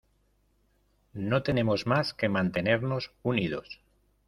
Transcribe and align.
No 1.13 1.43
tenemos 1.43 1.85
más 1.85 2.15
que 2.15 2.27
mantenernos 2.27 3.11
unidos. 3.21 3.81